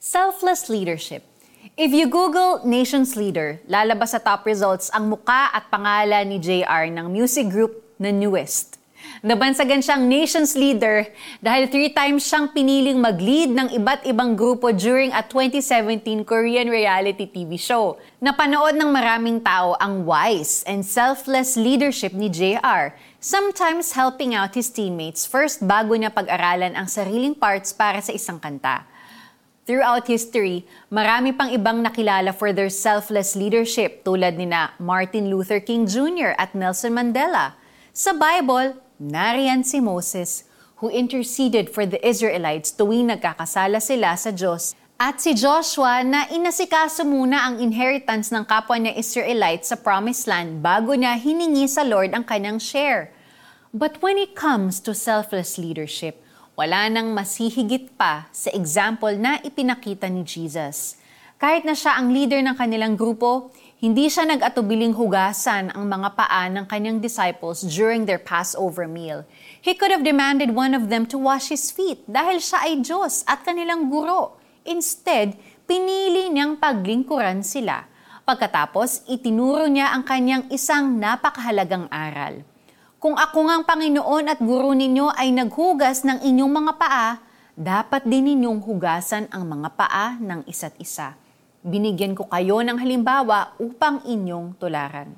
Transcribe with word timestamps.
Selfless 0.00 0.72
leadership. 0.72 1.28
If 1.76 1.92
you 1.92 2.08
Google 2.08 2.64
Nations 2.64 3.20
Leader, 3.20 3.60
lalabas 3.68 4.16
sa 4.16 4.20
top 4.24 4.48
results 4.48 4.88
ang 4.96 5.12
muka 5.12 5.52
at 5.52 5.68
pangalan 5.68 6.24
ni 6.24 6.40
JR 6.40 6.88
ng 6.88 7.04
music 7.12 7.52
group 7.52 7.84
na 8.00 8.08
Newest. 8.08 8.80
Nabansagan 9.20 9.84
siyang 9.84 10.08
Nations 10.08 10.56
Leader 10.56 11.04
dahil 11.44 11.68
three 11.68 11.92
times 11.92 12.24
siyang 12.24 12.48
piniling 12.48 12.96
mag-lead 12.96 13.52
ng 13.52 13.76
iba't 13.76 14.08
ibang 14.08 14.32
grupo 14.32 14.72
during 14.72 15.12
a 15.12 15.20
2017 15.20 16.24
Korean 16.24 16.72
reality 16.72 17.28
TV 17.28 17.60
show. 17.60 18.00
Napanood 18.24 18.80
ng 18.80 18.88
maraming 18.88 19.44
tao 19.44 19.76
ang 19.76 20.08
wise 20.08 20.64
and 20.64 20.80
selfless 20.80 21.60
leadership 21.60 22.16
ni 22.16 22.32
JR, 22.32 22.96
sometimes 23.20 23.92
helping 23.92 24.32
out 24.32 24.56
his 24.56 24.72
teammates 24.72 25.28
first 25.28 25.60
bago 25.60 25.92
niya 25.92 26.08
pag-aralan 26.08 26.72
ang 26.72 26.88
sariling 26.88 27.36
parts 27.36 27.76
para 27.76 28.00
sa 28.00 28.16
isang 28.16 28.40
kanta. 28.40 28.88
Throughout 29.70 30.10
history, 30.10 30.66
marami 30.90 31.30
pang 31.30 31.46
ibang 31.46 31.78
nakilala 31.78 32.34
for 32.34 32.50
their 32.50 32.66
selfless 32.66 33.38
leadership 33.38 34.02
tulad 34.02 34.34
ni 34.34 34.50
na 34.50 34.74
Martin 34.82 35.30
Luther 35.30 35.62
King 35.62 35.86
Jr. 35.86 36.34
at 36.42 36.58
Nelson 36.58 36.90
Mandela. 36.90 37.54
Sa 37.94 38.10
Bible, 38.10 38.74
nariyan 38.98 39.62
si 39.62 39.78
Moses 39.78 40.42
who 40.82 40.90
interceded 40.90 41.70
for 41.70 41.86
the 41.86 42.02
Israelites 42.02 42.74
tuwing 42.74 43.14
nagkakasala 43.14 43.78
sila 43.78 44.18
sa 44.18 44.34
Diyos 44.34 44.74
at 44.98 45.22
si 45.22 45.38
Joshua 45.38 46.02
na 46.02 46.26
inasikaso 46.34 47.06
muna 47.06 47.46
ang 47.46 47.62
inheritance 47.62 48.34
ng 48.34 48.42
kapwa 48.50 48.74
niya 48.74 48.98
Israelites 48.98 49.70
sa 49.70 49.78
Promised 49.78 50.26
Land 50.26 50.66
bago 50.66 50.98
niya 50.98 51.14
hiningi 51.14 51.70
sa 51.70 51.86
Lord 51.86 52.10
ang 52.10 52.26
kanyang 52.26 52.58
share. 52.58 53.14
But 53.70 54.02
when 54.02 54.18
it 54.18 54.34
comes 54.34 54.82
to 54.82 54.98
selfless 54.98 55.62
leadership, 55.62 56.18
wala 56.60 56.92
nang 56.92 57.16
masihigit 57.16 57.88
pa 57.96 58.28
sa 58.36 58.52
example 58.52 59.16
na 59.16 59.40
ipinakita 59.40 60.12
ni 60.12 60.20
Jesus. 60.28 61.00
Kahit 61.40 61.64
na 61.64 61.72
siya 61.72 61.96
ang 61.96 62.12
leader 62.12 62.36
ng 62.44 62.52
kanilang 62.52 63.00
grupo, 63.00 63.48
hindi 63.80 64.12
siya 64.12 64.28
nag-atubiling 64.28 64.92
hugasan 64.92 65.72
ang 65.72 65.88
mga 65.88 66.12
paa 66.12 66.52
ng 66.52 66.68
kanyang 66.68 67.00
disciples 67.00 67.64
during 67.64 68.04
their 68.04 68.20
Passover 68.20 68.84
meal. 68.84 69.24
He 69.56 69.72
could 69.72 69.88
have 69.88 70.04
demanded 70.04 70.52
one 70.52 70.76
of 70.76 70.92
them 70.92 71.08
to 71.08 71.16
wash 71.16 71.48
his 71.48 71.72
feet 71.72 72.04
dahil 72.04 72.44
siya 72.44 72.68
ay 72.68 72.84
Diyos 72.84 73.24
at 73.24 73.40
kanilang 73.40 73.88
guro. 73.88 74.36
Instead, 74.68 75.40
pinili 75.64 76.28
niyang 76.28 76.60
paglingkuran 76.60 77.40
sila. 77.40 77.88
Pagkatapos, 78.28 79.08
itinuro 79.08 79.64
niya 79.64 79.96
ang 79.96 80.04
kanyang 80.04 80.44
isang 80.52 81.00
napakahalagang 81.00 81.88
aral. 81.88 82.44
Kung 83.00 83.16
ako 83.16 83.48
ngang 83.48 83.64
Panginoon 83.64 84.28
at 84.28 84.44
guro 84.44 84.76
ninyo 84.76 85.08
ay 85.16 85.32
naghugas 85.32 86.04
ng 86.04 86.20
inyong 86.20 86.52
mga 86.52 86.72
paa, 86.76 87.16
dapat 87.56 88.04
din 88.04 88.28
ninyong 88.28 88.60
hugasan 88.60 89.24
ang 89.32 89.48
mga 89.48 89.72
paa 89.72 90.20
ng 90.20 90.44
isa't 90.44 90.76
isa. 90.76 91.16
Binigyan 91.64 92.12
ko 92.12 92.28
kayo 92.28 92.60
ng 92.60 92.76
halimbawa 92.76 93.56
upang 93.56 94.04
inyong 94.04 94.52
tularan. 94.60 95.16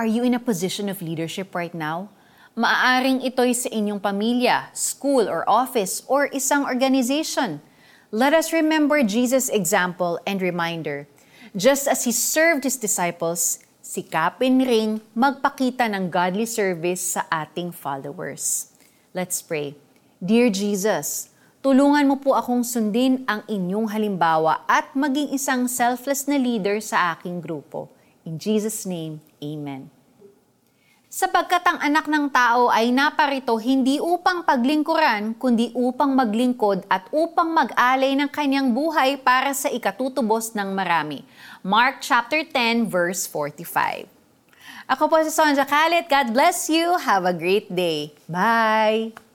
Are 0.00 0.08
you 0.08 0.24
in 0.24 0.32
a 0.32 0.40
position 0.40 0.88
of 0.88 1.04
leadership 1.04 1.52
right 1.52 1.76
now? 1.76 2.08
Maaaring 2.56 3.20
ito'y 3.20 3.52
sa 3.52 3.68
inyong 3.68 4.00
pamilya, 4.00 4.72
school 4.72 5.28
or 5.28 5.44
office, 5.44 6.08
or 6.08 6.32
isang 6.32 6.64
organization. 6.64 7.60
Let 8.08 8.32
us 8.32 8.56
remember 8.56 9.04
Jesus' 9.04 9.52
example 9.52 10.16
and 10.24 10.40
reminder. 10.40 11.04
Just 11.52 11.84
as 11.84 12.08
He 12.08 12.16
served 12.16 12.64
His 12.64 12.80
disciples, 12.80 13.60
sikapin 13.96 14.60
ring 14.60 15.00
magpakita 15.16 15.88
ng 15.88 16.12
godly 16.12 16.44
service 16.44 17.16
sa 17.16 17.24
ating 17.32 17.72
followers. 17.72 18.76
Let's 19.16 19.40
pray. 19.40 19.72
Dear 20.20 20.52
Jesus, 20.52 21.32
tulungan 21.64 22.04
mo 22.04 22.20
po 22.20 22.36
akong 22.36 22.60
sundin 22.60 23.24
ang 23.24 23.40
inyong 23.48 23.88
halimbawa 23.88 24.68
at 24.68 24.92
maging 24.92 25.32
isang 25.32 25.64
selfless 25.64 26.28
na 26.28 26.36
leader 26.36 26.76
sa 26.84 27.16
aking 27.16 27.40
grupo. 27.40 27.88
In 28.28 28.36
Jesus' 28.36 28.84
name, 28.84 29.24
Amen. 29.40 29.95
Sapagkat 31.06 31.62
ang 31.62 31.78
anak 31.78 32.10
ng 32.10 32.26
tao 32.34 32.66
ay 32.66 32.90
naparito 32.90 33.54
hindi 33.62 34.02
upang 34.02 34.42
paglingkuran, 34.42 35.38
kundi 35.38 35.70
upang 35.70 36.18
maglingkod 36.18 36.82
at 36.90 37.06
upang 37.14 37.54
mag-alay 37.54 38.18
ng 38.18 38.26
kanyang 38.26 38.74
buhay 38.74 39.14
para 39.14 39.54
sa 39.54 39.70
ikatutubos 39.70 40.58
ng 40.58 40.74
marami. 40.74 41.22
Mark 41.62 42.02
chapter 42.02 42.42
10 42.42 42.90
verse 42.90 43.22
45. 43.30 44.10
Ako 44.86 45.06
po 45.06 45.18
si 45.22 45.30
Sonja 45.30 45.66
Kalit. 45.66 46.10
God 46.10 46.34
bless 46.34 46.66
you. 46.66 46.98
Have 46.98 47.26
a 47.26 47.34
great 47.34 47.70
day. 47.70 48.14
Bye! 48.26 49.25